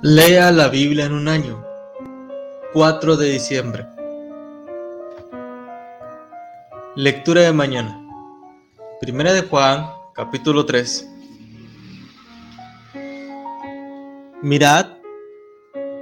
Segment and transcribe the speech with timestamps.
[0.00, 1.66] Lea la Biblia en un año.
[2.72, 3.84] 4 de diciembre.
[6.94, 8.00] Lectura de mañana.
[9.00, 11.10] Primera de Juan, capítulo 3.
[14.40, 14.86] Mirad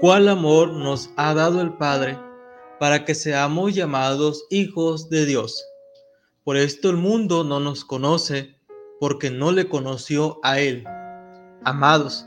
[0.02, 2.19] cuál amor nos ha dado el Padre
[2.78, 5.65] para que seamos llamados hijos de Dios.
[6.45, 8.60] Por esto el mundo no nos conoce
[9.01, 10.84] porque no le conoció a Él.
[11.65, 12.27] Amados,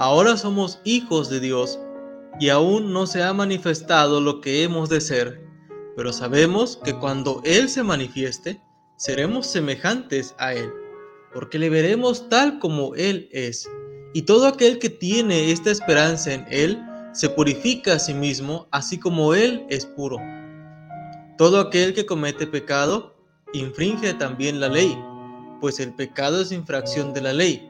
[0.00, 1.80] Ahora somos hijos de Dios
[2.38, 5.44] y aún no se ha manifestado lo que hemos de ser,
[5.96, 8.62] pero sabemos que cuando Él se manifieste,
[8.94, 10.72] seremos semejantes a Él,
[11.34, 13.68] porque le veremos tal como Él es.
[14.14, 16.80] Y todo aquel que tiene esta esperanza en Él
[17.12, 20.18] se purifica a sí mismo, así como Él es puro.
[21.38, 23.16] Todo aquel que comete pecado
[23.52, 24.96] infringe también la ley,
[25.60, 27.68] pues el pecado es infracción de la ley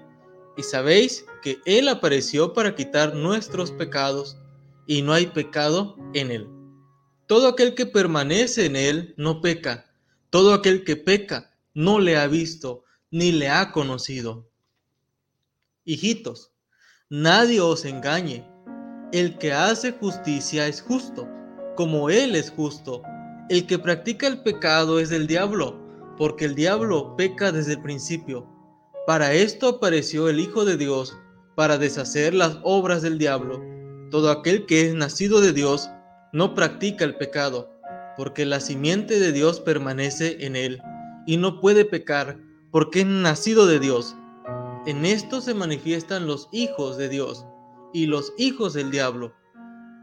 [0.59, 4.37] y sabéis que Él apareció para quitar nuestros pecados,
[4.89, 6.49] y no hay pecado en Él.
[7.29, 9.87] Todo aquel que permanece en Él no peca,
[10.31, 12.83] todo aquel que peca no le ha visto
[13.13, 14.51] ni le ha conocido.
[15.85, 16.51] Hijitos,
[17.09, 18.45] nadie os engañe.
[19.13, 21.29] El que hace justicia es justo,
[21.77, 23.03] como Él es justo.
[23.49, 25.81] El que practica el pecado es del diablo,
[26.17, 28.58] porque el diablo peca desde el principio.
[29.09, 31.17] Para esto apareció el Hijo de Dios,
[31.55, 33.65] para deshacer las obras del diablo.
[34.11, 35.89] Todo aquel que es nacido de Dios
[36.35, 37.71] no practica el pecado,
[38.19, 40.83] porque la simiente de Dios permanece en él,
[41.27, 42.39] y no puede pecar,
[42.71, 44.15] porque es nacido de Dios.
[44.85, 47.47] En esto se manifiestan los hijos de Dios
[47.95, 49.33] y los hijos del diablo.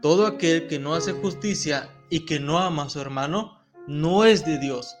[0.02, 4.44] Todo aquel que no hace justicia y que no ama a su hermano, no es
[4.44, 4.96] de Dios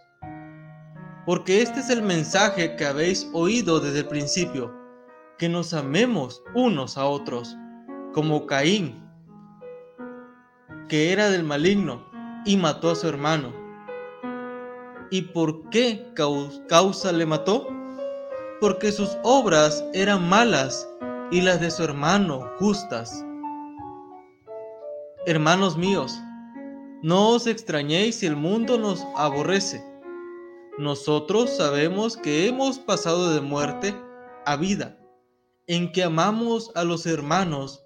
[1.26, 4.72] porque este es el mensaje que habéis oído desde el principio,
[5.38, 7.56] que nos amemos unos a otros,
[8.14, 9.04] como Caín,
[10.88, 12.06] que era del maligno
[12.44, 13.52] y mató a su hermano.
[15.10, 17.68] ¿Y por qué causa le mató?
[18.60, 20.88] Porque sus obras eran malas
[21.32, 23.24] y las de su hermano justas.
[25.26, 26.16] Hermanos míos,
[27.02, 29.82] no os extrañéis si el mundo nos aborrece
[30.78, 33.94] nosotros sabemos que hemos pasado de muerte
[34.44, 34.98] a vida,
[35.66, 37.82] en que amamos a los hermanos.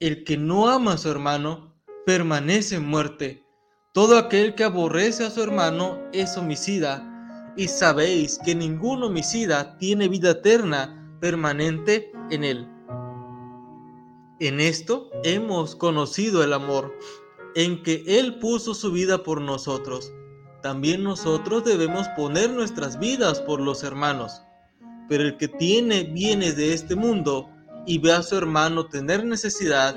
[0.00, 1.74] El que no ama a su hermano
[2.06, 3.44] permanece en muerte.
[3.92, 10.08] Todo aquel que aborrece a su hermano es homicida, y sabéis que ningún homicida tiene
[10.08, 12.68] vida eterna permanente en él.
[14.40, 16.92] En esto hemos conocido el amor,
[17.54, 20.12] en que Él puso su vida por nosotros
[20.64, 24.40] también nosotros debemos poner nuestras vidas por los hermanos.
[25.10, 27.50] Pero el que tiene bienes de este mundo
[27.84, 29.94] y ve a su hermano tener necesidad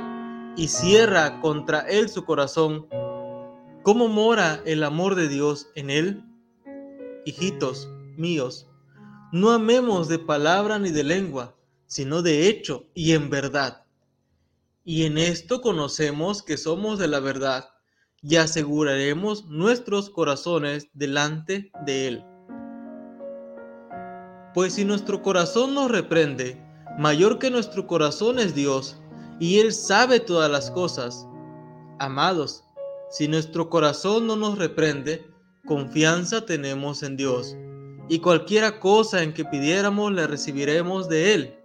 [0.58, 2.86] y cierra contra él su corazón,
[3.82, 6.26] ¿cómo mora el amor de Dios en él?
[7.24, 8.68] Hijitos míos,
[9.32, 11.56] no amemos de palabra ni de lengua,
[11.86, 13.86] sino de hecho y en verdad.
[14.84, 17.70] Y en esto conocemos que somos de la verdad
[18.30, 22.26] y aseguraremos nuestros corazones delante de Él.
[24.54, 26.62] Pues si nuestro corazón nos reprende,
[26.98, 29.00] mayor que nuestro corazón es Dios,
[29.40, 31.26] y Él sabe todas las cosas.
[32.00, 32.66] Amados,
[33.10, 35.26] si nuestro corazón no nos reprende,
[35.66, 37.56] confianza tenemos en Dios,
[38.10, 41.60] y cualquiera cosa en que pidiéramos le recibiremos de Él,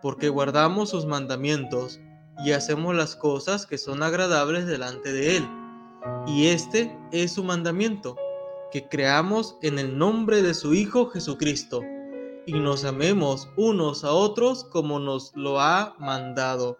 [0.00, 2.00] porque guardamos sus mandamientos
[2.44, 5.61] y hacemos las cosas que son agradables delante de Él.
[6.26, 8.16] Y este es su mandamiento,
[8.70, 11.82] que creamos en el nombre de su Hijo Jesucristo
[12.46, 16.76] y nos amemos unos a otros como nos lo ha mandado.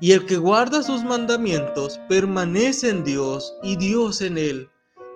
[0.00, 4.68] Y el que guarda sus mandamientos permanece en Dios y Dios en él.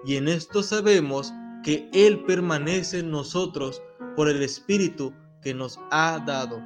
[0.05, 1.33] Y en esto sabemos
[1.65, 3.83] que Él permanece en nosotros
[4.17, 6.63] por el Espíritu que nos ha dado.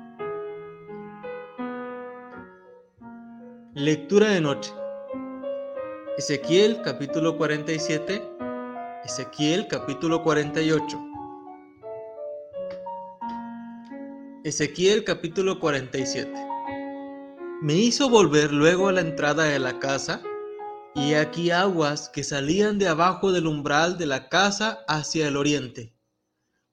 [3.75, 4.71] Lectura de noche.
[6.19, 8.23] Ezequiel capítulo 47,
[9.03, 11.01] Ezequiel capítulo 48.
[14.45, 16.31] Ezequiel capítulo 47.
[17.63, 20.23] Me hizo volver luego a la entrada de la casa,
[20.95, 25.95] y aquí aguas que salían de abajo del umbral de la casa hacia el oriente,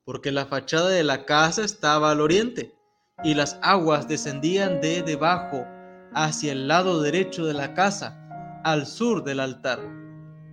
[0.04, 2.76] porque la fachada de la casa estaba al oriente,
[3.24, 5.66] y las aguas descendían de debajo
[6.14, 8.19] hacia el lado derecho de la casa
[8.64, 9.80] al sur del altar,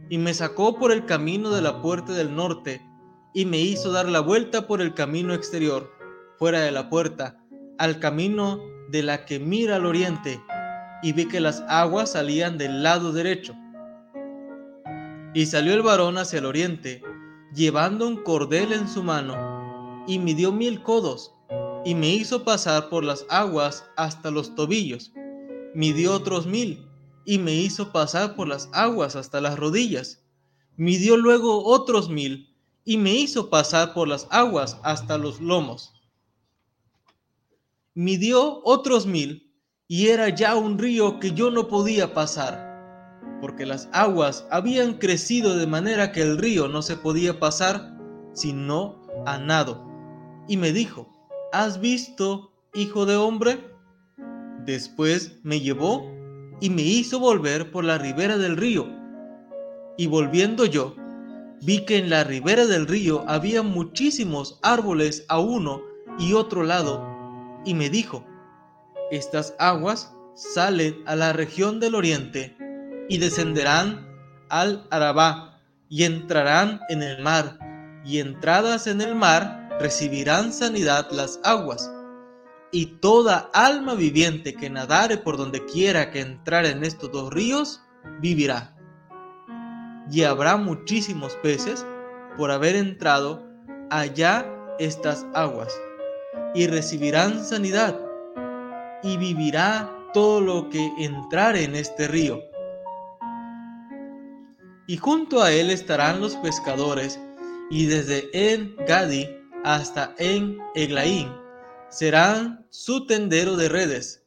[0.08, 2.80] y me sacó por el camino de la puerta del norte,
[3.34, 5.90] y me hizo dar la vuelta por el camino exterior,
[6.38, 7.38] fuera de la puerta,
[7.78, 8.60] al camino
[8.90, 10.40] de la que mira al oriente,
[11.02, 13.54] y vi que las aguas salían del lado derecho.
[15.34, 17.02] Y salió el varón hacia el oriente,
[17.54, 21.34] llevando un cordel en su mano, y midió mil codos,
[21.84, 25.12] y me hizo pasar por las aguas hasta los tobillos.
[25.74, 26.85] Midió otros mil,
[27.26, 30.22] y me hizo pasar por las aguas hasta las rodillas.
[30.76, 35.92] Midió luego otros mil, y me hizo pasar por las aguas hasta los lomos.
[37.94, 39.52] Midió otros mil,
[39.88, 45.56] y era ya un río que yo no podía pasar, porque las aguas habían crecido
[45.56, 47.96] de manera que el río no se podía pasar
[48.34, 49.84] sino a nado.
[50.46, 51.08] Y me dijo,
[51.52, 53.64] ¿has visto, hijo de hombre?
[54.64, 56.15] Después me llevó
[56.60, 58.86] y me hizo volver por la ribera del río.
[59.96, 60.94] Y volviendo yo,
[61.62, 65.82] vi que en la ribera del río había muchísimos árboles a uno
[66.18, 67.04] y otro lado,
[67.64, 68.24] y me dijo,
[69.10, 72.56] estas aguas salen a la región del oriente
[73.08, 74.06] y descenderán
[74.48, 77.58] al Arabá y entrarán en el mar,
[78.04, 81.90] y entradas en el mar recibirán sanidad las aguas.
[82.72, 87.82] Y toda alma viviente que nadare por donde quiera que entrar en estos dos ríos,
[88.20, 88.76] vivirá
[90.10, 91.84] y habrá muchísimos peces
[92.36, 93.44] por haber entrado
[93.90, 94.46] allá
[94.78, 95.74] estas aguas,
[96.54, 97.98] y recibirán sanidad,
[99.02, 102.40] y vivirá todo lo que entrare en este río.
[104.86, 107.18] Y junto a él estarán los pescadores,
[107.70, 109.28] y desde En Gadi
[109.64, 111.28] hasta En Eglaín
[111.88, 114.26] serán su tendero de redes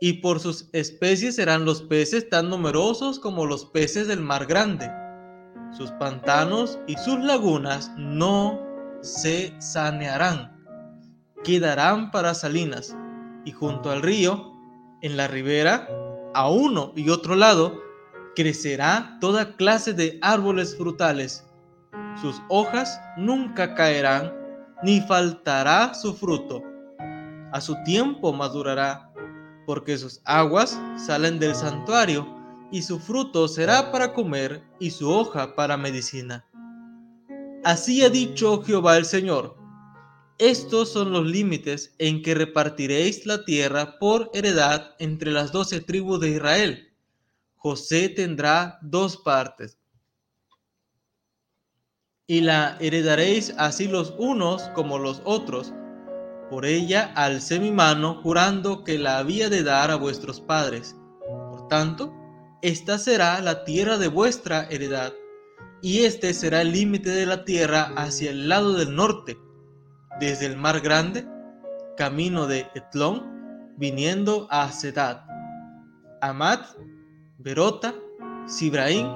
[0.00, 4.90] y por sus especies serán los peces tan numerosos como los peces del mar grande.
[5.76, 8.60] Sus pantanos y sus lagunas no
[9.00, 10.62] se sanearán,
[11.42, 12.96] quedarán para salinas,
[13.44, 14.52] y junto al río,
[15.00, 15.88] en la ribera,
[16.34, 17.80] a uno y otro lado,
[18.34, 21.46] crecerá toda clase de árboles frutales.
[22.20, 24.32] Sus hojas nunca caerán,
[24.84, 26.62] ni faltará su fruto.
[27.52, 29.10] A su tiempo madurará
[29.66, 32.28] porque sus aguas salen del santuario,
[32.70, 36.44] y su fruto será para comer, y su hoja para medicina.
[37.64, 39.56] Así ha dicho Jehová el Señor.
[40.38, 46.20] Estos son los límites en que repartiréis la tierra por heredad entre las doce tribus
[46.20, 46.92] de Israel.
[47.54, 49.78] José tendrá dos partes.
[52.26, 55.74] Y la heredaréis así los unos como los otros,
[56.48, 60.96] por ella alcé mi mano jurando que la había de dar a vuestros padres.
[61.50, 62.14] Por tanto,
[62.62, 65.12] esta será la tierra de vuestra heredad,
[65.82, 69.36] y este será el límite de la tierra hacia el lado del norte,
[70.18, 71.28] desde el mar grande,
[71.98, 75.26] camino de Etlón, viniendo a Sedad,
[76.22, 76.68] Amat,
[77.36, 77.94] Berota,
[78.46, 79.10] Sibraín,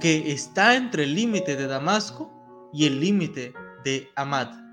[0.00, 2.37] que está entre el límite de Damasco
[2.72, 3.54] y el límite
[3.84, 4.68] de Amat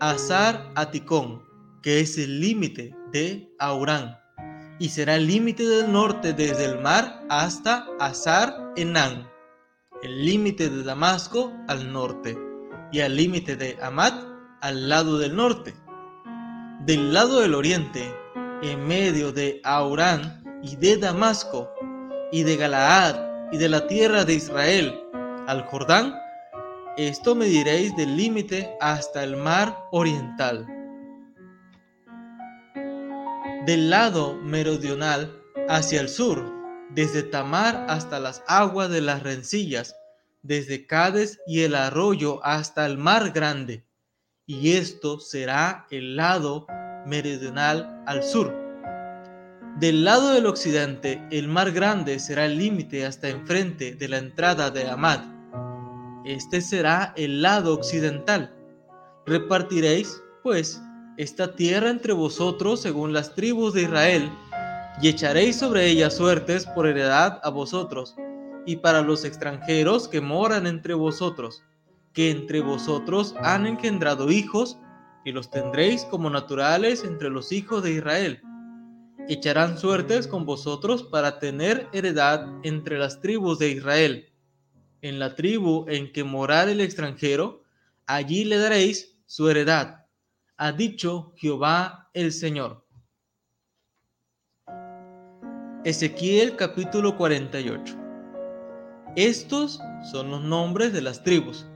[0.00, 1.42] Azar Aticón,
[1.82, 4.18] que es el límite de Aurán,
[4.78, 9.28] y será el límite del norte desde el mar hasta Azar Enán,
[10.02, 12.38] el límite de Damasco al norte,
[12.92, 14.24] y al límite de Amat
[14.62, 15.74] al lado del norte.
[16.86, 18.10] Del lado del oriente,
[18.62, 21.70] en medio de Aurán y de Damasco,
[22.32, 24.98] y de Galaad y de la tierra de Israel,
[25.46, 26.14] al Jordán,
[26.96, 30.66] esto me diréis del límite hasta el mar oriental.
[33.66, 36.52] Del lado meridional hacia el sur,
[36.90, 39.94] desde Tamar hasta las aguas de las rencillas,
[40.42, 43.84] desde Cádiz y el arroyo hasta el mar grande.
[44.46, 46.66] Y esto será el lado
[47.06, 48.52] meridional al sur.
[49.78, 54.70] Del lado del occidente, el mar grande será el límite hasta enfrente de la entrada
[54.70, 55.39] de Amad
[56.24, 58.54] este será el lado occidental.
[59.26, 60.80] Repartiréis, pues,
[61.16, 64.30] esta tierra entre vosotros según las tribus de Israel,
[65.02, 68.14] y echaréis sobre ella suertes por heredad a vosotros,
[68.66, 71.62] y para los extranjeros que moran entre vosotros,
[72.12, 74.78] que entre vosotros han engendrado hijos,
[75.24, 78.42] y los tendréis como naturales entre los hijos de Israel.
[79.28, 84.29] Echarán suertes con vosotros para tener heredad entre las tribus de Israel
[85.02, 87.62] en la tribu en que morar el extranjero,
[88.06, 90.06] allí le daréis su heredad,
[90.56, 92.84] ha dicho Jehová el Señor.
[95.84, 97.96] Ezequiel capítulo 48.
[99.16, 99.80] Estos
[100.10, 101.66] son los nombres de las tribus.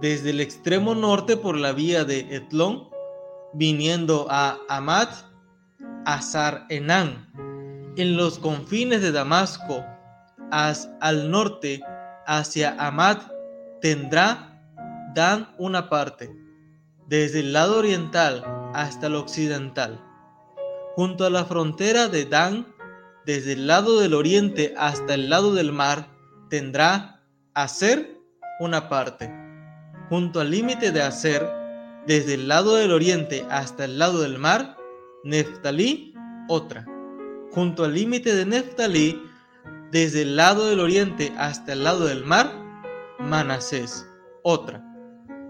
[0.00, 2.88] Desde el extremo norte por la vía de Etlón,
[3.54, 5.12] viniendo a Amat,
[6.04, 7.28] Azar Enán,
[7.96, 9.84] En los confines de Damasco,
[10.50, 11.82] al norte,
[12.26, 13.18] hacia Amad,
[13.80, 14.48] tendrá
[15.14, 16.34] Dan una parte,
[17.06, 20.02] desde el lado oriental hasta el occidental.
[20.94, 22.66] Junto a la frontera de Dan,
[23.26, 26.08] desde el lado del oriente hasta el lado del mar,
[26.48, 27.20] tendrá
[27.54, 28.18] Aser
[28.60, 29.30] una parte.
[30.08, 31.46] Junto al límite de Aser,
[32.06, 34.76] desde el lado del oriente hasta el lado del mar,
[35.24, 36.14] Neftalí
[36.48, 36.86] otra.
[37.52, 39.22] Junto al límite de Neftalí,
[39.92, 42.50] desde el lado del oriente hasta el lado del mar,
[43.18, 44.06] Manasés
[44.42, 44.82] otra.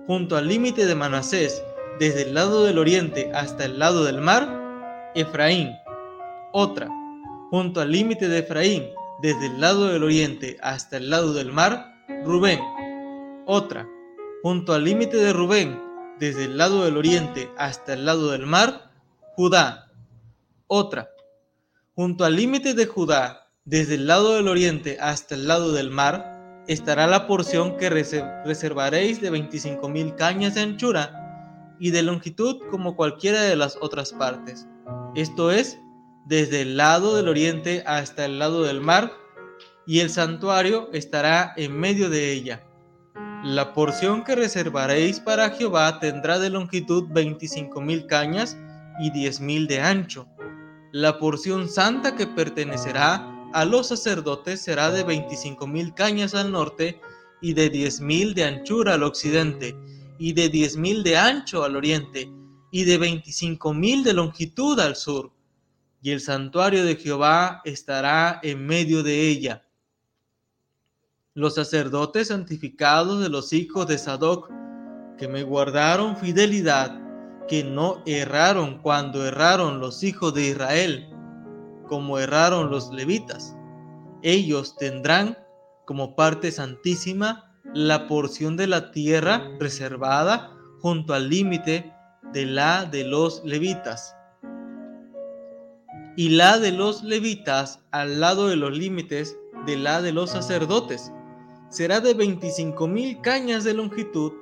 [0.09, 1.63] Junto al límite de Manasés,
[2.01, 5.71] desde el lado del oriente hasta el lado del mar, Efraín
[6.53, 6.89] otra.
[7.51, 8.89] Junto al límite de Efraín,
[9.23, 11.95] desde el lado del oriente hasta el lado del mar,
[12.25, 12.59] Rubén.
[13.47, 13.87] Otra,
[14.43, 15.81] junto al límite de Rubén,
[16.19, 18.91] desde el lado del oriente hasta el lado del mar,
[19.37, 19.93] Judá.
[20.67, 21.09] Otra,
[21.95, 26.65] junto al límite de Judá, desde el lado del oriente hasta el lado del mar,
[26.67, 32.97] estará la porción que reservaréis de 25 mil cañas de anchura y de longitud como
[32.97, 34.67] cualquiera de las otras partes.
[35.15, 35.79] Esto es,
[36.27, 39.13] desde el lado del oriente hasta el lado del mar,
[39.87, 42.65] y el santuario estará en medio de ella.
[43.45, 48.57] La porción que reservaréis para Jehová tendrá de longitud veinticinco mil cañas
[49.01, 50.29] y diez mil de ancho.
[50.93, 57.01] La porción santa que pertenecerá a los sacerdotes será de veinticinco mil cañas al norte
[57.41, 59.77] y de diez mil de anchura al occidente
[60.19, 62.31] y de diez mil de ancho al oriente
[62.71, 65.33] y de veinticinco mil de longitud al sur.
[66.01, 69.65] Y el santuario de Jehová estará en medio de ella
[71.35, 74.51] los sacerdotes santificados de los hijos de Sadoc,
[75.17, 77.01] que me guardaron fidelidad,
[77.49, 81.09] que no erraron cuando erraron los hijos de Israel,
[81.89, 83.57] como erraron los levitas.
[84.23, 85.39] Ellos tendrán
[85.85, 91.93] como parte santísima la porción de la tierra reservada junto al límite
[92.33, 94.17] de la de los levitas.
[96.17, 99.37] Y la de los levitas al lado de los límites
[99.67, 101.13] de la de los sacerdotes
[101.69, 104.33] será de 25 mil cañas de longitud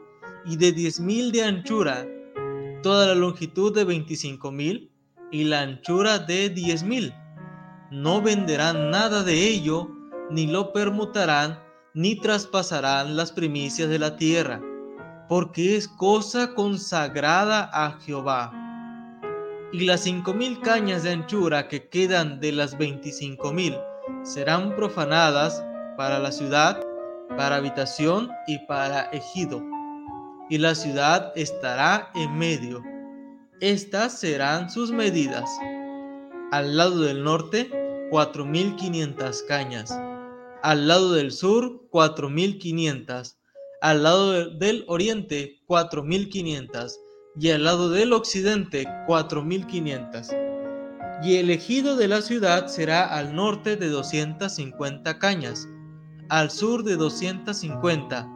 [0.44, 2.06] y de 10 mil de anchura,
[2.82, 4.90] toda la longitud de 25 mil
[5.30, 7.14] y la anchura de 10 mil.
[7.90, 9.88] No venderán nada de ello,
[10.30, 11.58] ni lo permutarán,
[11.92, 14.60] ni traspasarán las primicias de la tierra,
[15.28, 18.52] porque es cosa consagrada a Jehová.
[19.72, 23.76] Y las cinco mil cañas de anchura que quedan de las veinticinco mil
[24.22, 25.64] serán profanadas
[25.96, 26.80] para la ciudad
[27.36, 29.62] para habitación y para ejido,
[30.48, 32.82] y la ciudad estará en medio.
[33.60, 35.48] Estas serán sus medidas.
[36.50, 37.70] Al lado del norte,
[38.10, 39.98] 4.500 cañas.
[40.62, 43.36] Al lado del sur, 4.500.
[43.80, 46.92] Al lado del oriente, 4.500.
[47.38, 51.22] Y al lado del occidente, 4.500.
[51.22, 55.68] Y el ejido de la ciudad será al norte de 250 cañas
[56.30, 58.28] al sur de 250,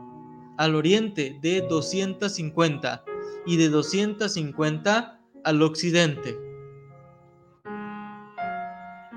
[0.58, 3.04] al oriente de 250
[3.46, 6.36] y de 250 al occidente.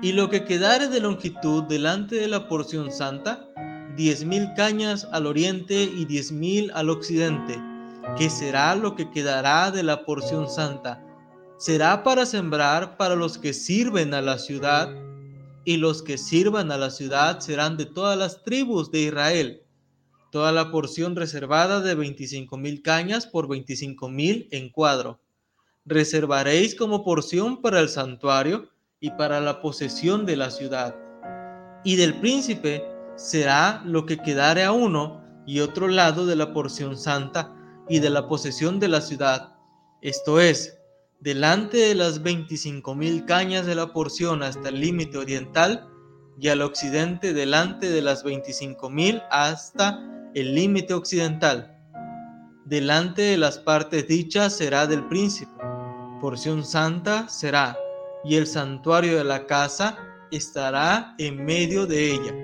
[0.00, 3.48] Y lo que quedare de longitud delante de la porción santa,
[3.96, 7.60] diez mil cañas al oriente y diez mil al occidente,
[8.16, 11.04] que será lo que quedará de la porción santa.
[11.56, 14.88] Será para sembrar para los que sirven a la ciudad
[15.64, 19.62] y los que sirvan a la ciudad serán de todas las tribus de Israel.
[20.30, 25.20] Toda la porción reservada de veinticinco mil cañas por veinticinco mil en cuadro.
[25.84, 30.96] Reservaréis como porción para el santuario y para la posesión de la ciudad.
[31.84, 32.84] Y del príncipe
[33.16, 37.54] será lo que quedare a uno y otro lado de la porción santa
[37.88, 39.54] y de la posesión de la ciudad.
[40.02, 40.78] Esto es,
[41.20, 45.88] delante de las veinticinco mil cañas de la porción hasta el límite oriental
[46.40, 50.00] y al occidente delante de las veinticinco mil hasta
[50.34, 51.74] el límite occidental.
[52.66, 55.50] Delante de las partes dichas será del príncipe,
[56.20, 57.76] porción santa será,
[58.24, 59.98] y el santuario de la casa
[60.30, 62.34] estará en medio de ella.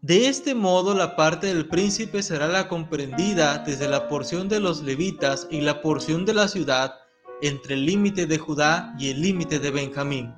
[0.00, 4.82] De este modo la parte del príncipe será la comprendida desde la porción de los
[4.82, 6.94] levitas y la porción de la ciudad
[7.42, 10.34] entre el límite de Judá y el límite de Benjamín.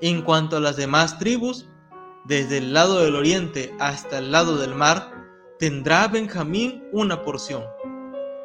[0.00, 1.68] En cuanto a las demás tribus,
[2.24, 5.12] desde el lado del oriente hasta el lado del mar,
[5.58, 7.64] tendrá Benjamín una porción.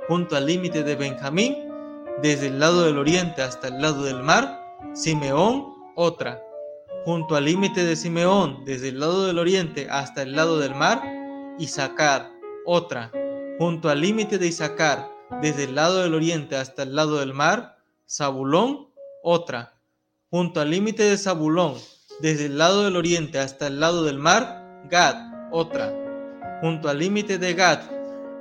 [0.07, 1.64] Junto al límite de Benjamín,
[2.21, 4.61] desde el lado del oriente hasta el lado del mar,
[4.93, 6.41] Simeón otra.
[7.05, 11.01] Junto al límite de Simeón, desde el lado del oriente hasta el lado del mar,
[11.59, 12.31] Isaacar,
[12.65, 13.11] otra.
[13.59, 15.09] Junto al límite de Isaacar,
[15.41, 17.77] desde el lado del oriente hasta el lado del mar,
[18.09, 18.89] Zabulón,
[19.23, 19.73] otra.
[20.29, 21.75] Junto al límite de Zabulón,
[22.21, 25.15] desde el lado del oriente hasta el lado del mar, Gad,
[25.51, 25.93] otra.
[26.61, 27.79] Junto al límite de Gad,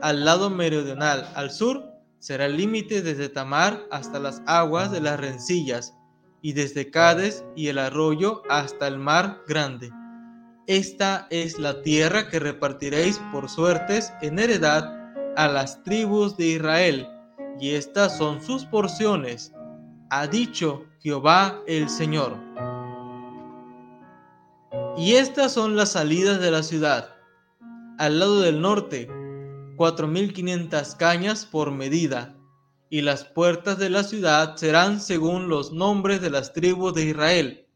[0.01, 1.94] al lado meridional, al sur,
[2.25, 5.95] será el límite desde Tamar hasta las aguas de las rencillas,
[6.41, 9.93] y desde Cades y el arroyo hasta el mar grande.
[10.67, 14.91] Esta es la tierra que repartiréis por suertes en heredad
[15.37, 17.07] a las tribus de Israel,
[17.61, 19.53] y estas son sus porciones,
[20.09, 22.39] ha dicho Jehová el Señor.
[24.97, 27.11] Y estas son las salidas de la ciudad.
[27.99, 29.11] Al lado del norte,
[29.77, 32.37] 4.500 cañas por medida,
[32.91, 37.67] y las puertas de la ciudad serán según los nombres de las tribus de Israel.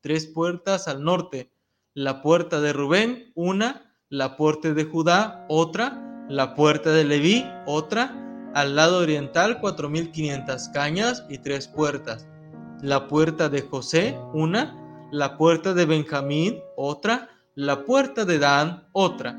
[0.00, 1.52] Tres puertas al norte,
[1.94, 8.50] la puerta de Rubén, una, la puerta de Judá, otra, la puerta de Leví, otra,
[8.54, 12.28] al lado oriental 4.500 cañas y tres puertas,
[12.82, 19.38] la puerta de José, una, la puerta de Benjamín, otra, la puerta de Dan, otra.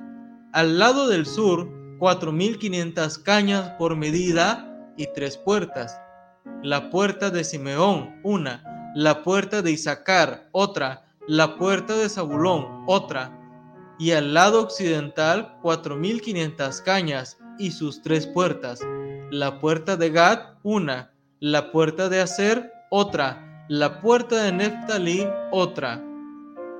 [0.53, 6.01] Al lado del sur, 4.500 cañas por medida y tres puertas.
[6.61, 13.31] La puerta de Simeón, una, la puerta de Isaacar, otra, la puerta de Zabulón, otra,
[13.97, 18.81] y al lado occidental 4.500 cañas y sus tres puertas.
[19.31, 26.03] La puerta de Gad, una, la puerta de Aser, otra, la puerta de Neftalí otra.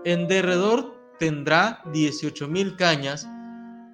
[0.04, 3.26] En derredor tendrá dieciocho mil cañas,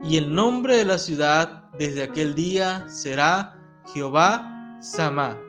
[0.03, 3.55] y el nombre de la ciudad desde aquel día será
[3.93, 5.48] Jehová Samá.